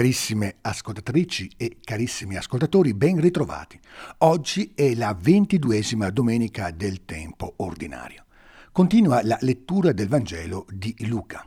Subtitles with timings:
[0.00, 3.78] Carissime ascoltatrici e carissimi ascoltatori, ben ritrovati.
[4.20, 8.24] Oggi è la ventiduesima domenica del tempo ordinario.
[8.72, 11.44] Continua la lettura del Vangelo di Luca.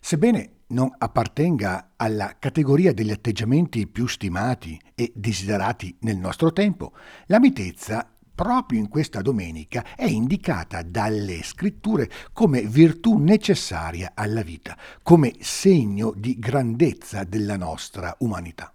[0.00, 6.92] Sebbene non appartenga alla categoria degli atteggiamenti più stimati e desiderati nel nostro tempo,
[7.26, 14.76] la mitezza proprio in questa domenica è indicata dalle scritture come virtù necessaria alla vita,
[15.02, 18.74] come segno di grandezza della nostra umanità.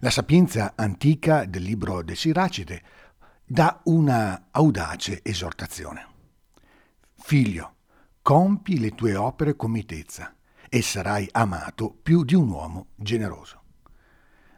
[0.00, 2.82] La sapienza antica del libro de Siracide
[3.44, 6.06] dà una audace esortazione.
[7.16, 7.74] Figlio,
[8.22, 10.34] compi le tue opere con mitezza
[10.68, 13.62] e sarai amato più di un uomo generoso.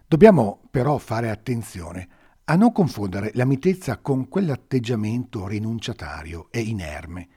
[0.08, 2.08] Dobbiamo però fare attenzione
[2.48, 7.28] a non confondere la mitezza con quell'atteggiamento rinunciatario e inerme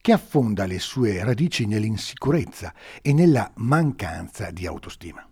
[0.00, 5.24] che affonda le sue radici nell'insicurezza e nella mancanza di autostima.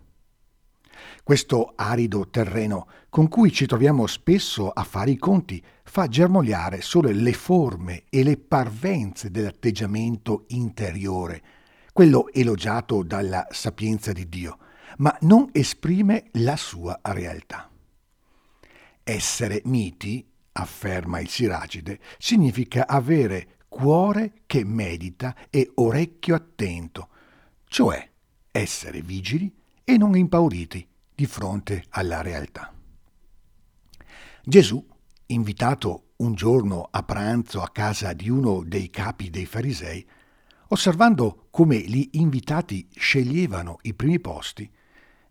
[1.24, 7.10] Questo arido terreno con cui ci troviamo spesso a fare i conti fa germogliare solo
[7.10, 11.42] le forme e le parvenze dell'atteggiamento interiore,
[11.92, 14.58] quello elogiato dalla sapienza di Dio,
[14.98, 17.68] ma non esprime la sua realtà.
[19.04, 27.08] Essere miti, afferma il Siracide, significa avere cuore che medita e orecchio attento,
[27.66, 28.10] cioè
[28.50, 32.72] essere vigili e non impauriti di fronte alla realtà.
[34.42, 34.84] Gesù,
[35.26, 40.06] invitato un giorno a pranzo a casa di uno dei capi dei farisei,
[40.68, 44.70] osservando come gli invitati sceglievano i primi posti,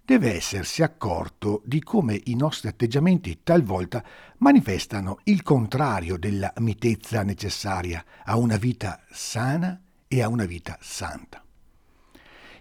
[0.06, 4.04] deve essersi accorto di come i nostri atteggiamenti talvolta
[4.40, 11.42] manifestano il contrario della mitezza necessaria a una vita sana e a una vita santa.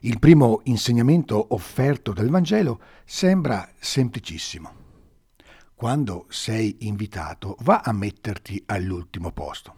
[0.04, 4.80] Il primo insegnamento offerto dal Vangelo sembra semplicissimo.
[5.74, 9.74] Quando sei invitato, va a metterti all'ultimo posto.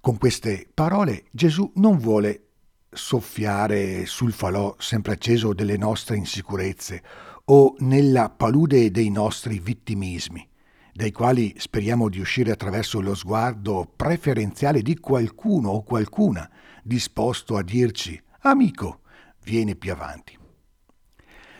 [0.00, 2.48] Con queste parole Gesù non vuole
[2.94, 7.02] soffiare sul falò sempre acceso delle nostre insicurezze
[7.46, 10.48] o nella palude dei nostri vittimismi,
[10.92, 16.50] dai quali speriamo di uscire attraverso lo sguardo preferenziale di qualcuno o qualcuna
[16.82, 19.00] disposto a dirci amico,
[19.42, 20.38] vieni più avanti.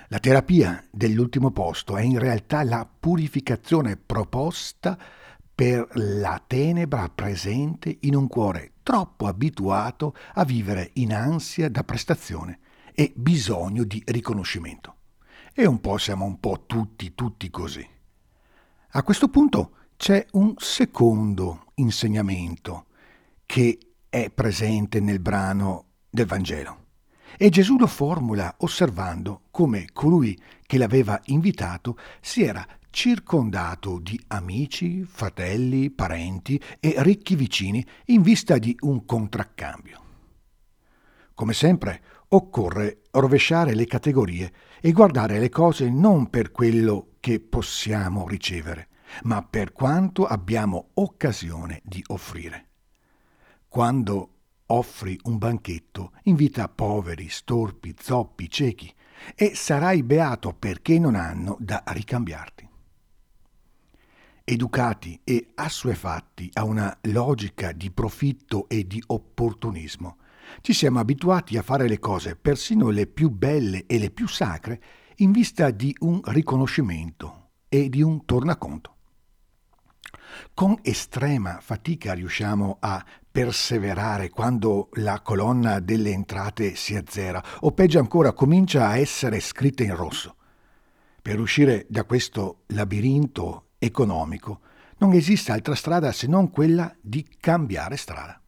[0.08, 4.96] La terapia dell'ultimo posto è in realtà la purificazione proposta
[5.54, 12.58] per la tenebra presente in un cuore troppo abituato a vivere in ansia da prestazione
[12.92, 14.96] e bisogno di riconoscimento.
[15.52, 17.88] E un po' siamo un po' tutti, tutti così.
[18.90, 22.86] A questo punto c'è un secondo insegnamento
[23.46, 23.78] che
[24.08, 26.82] è presente nel brano del Vangelo.
[27.36, 35.02] E Gesù lo formula osservando come colui che l'aveva invitato si era circondato di amici,
[35.02, 40.02] fratelli, parenti e ricchi vicini in vista di un contraccambio.
[41.34, 48.28] Come sempre, occorre rovesciare le categorie e guardare le cose non per quello che possiamo
[48.28, 48.90] ricevere,
[49.24, 52.68] ma per quanto abbiamo occasione di offrire.
[53.66, 54.28] Quando
[54.66, 58.94] offri un banchetto, invita poveri, storpi, zoppi, ciechi,
[59.34, 62.68] e sarai beato perché non hanno da ricambiarti
[64.44, 70.18] educati e assuefatti a una logica di profitto e di opportunismo.
[70.60, 74.82] Ci siamo abituati a fare le cose, persino le più belle e le più sacre,
[75.16, 78.92] in vista di un riconoscimento e di un tornaconto.
[80.52, 87.98] Con estrema fatica riusciamo a perseverare quando la colonna delle entrate si azzera o peggio
[87.98, 90.36] ancora comincia a essere scritta in rosso.
[91.22, 94.60] Per uscire da questo labirinto economico,
[94.98, 98.40] non esiste altra strada se non quella di cambiare strada.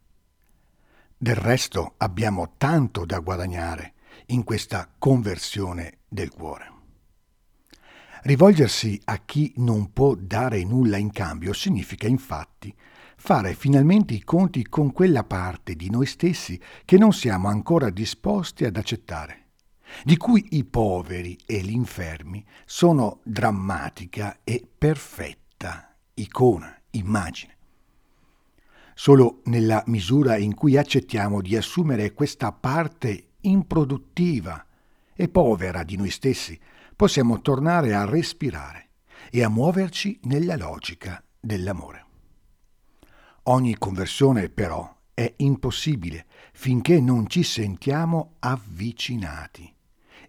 [1.16, 3.94] Del resto abbiamo tanto da guadagnare
[4.26, 6.72] in questa conversione del cuore.
[8.22, 12.74] Rivolgersi a chi non può dare nulla in cambio significa infatti
[13.16, 18.64] fare finalmente i conti con quella parte di noi stessi che non siamo ancora disposti
[18.64, 19.45] ad accettare
[20.04, 27.54] di cui i poveri e gli infermi sono drammatica e perfetta icona, immagine.
[28.94, 34.64] Solo nella misura in cui accettiamo di assumere questa parte improduttiva
[35.14, 36.58] e povera di noi stessi,
[36.94, 38.88] possiamo tornare a respirare
[39.30, 42.04] e a muoverci nella logica dell'amore.
[43.44, 49.75] Ogni conversione però è impossibile finché non ci sentiamo avvicinati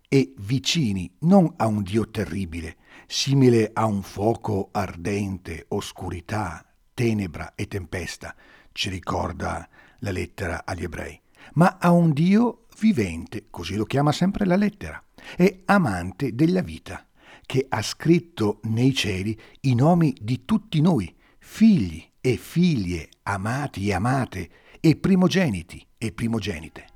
[0.09, 2.77] e vicini non a un Dio terribile,
[3.07, 8.35] simile a un fuoco ardente, oscurità, tenebra e tempesta,
[8.71, 9.67] ci ricorda
[9.99, 11.19] la lettera agli ebrei,
[11.53, 15.03] ma a un Dio vivente, così lo chiama sempre la lettera,
[15.35, 17.05] e amante della vita,
[17.45, 23.93] che ha scritto nei cieli i nomi di tutti noi, figli e figlie, amati e
[23.93, 24.49] amate,
[24.79, 26.95] e primogeniti e primogenite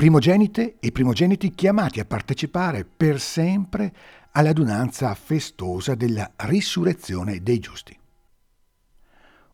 [0.00, 3.94] primogenite e primogeniti chiamati a partecipare per sempre
[4.30, 7.94] all'adunanza festosa della risurrezione dei giusti.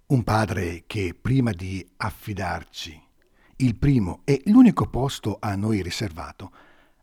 [0.06, 3.02] Un padre che prima di affidarci
[3.56, 6.52] il primo e l'unico posto a noi riservato,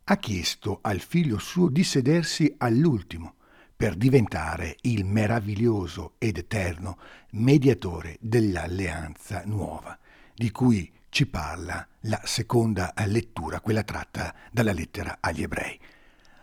[0.04, 3.34] ha chiesto al figlio suo di sedersi all'ultimo
[3.76, 6.96] per diventare il meraviglioso ed eterno
[7.32, 9.98] mediatore dell'alleanza nuova,
[10.34, 15.78] di cui ci parla la seconda lettura, quella tratta dalla lettera agli ebrei.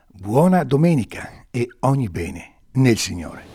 [0.07, 3.50] Buona domenica e ogni bene nel Signore.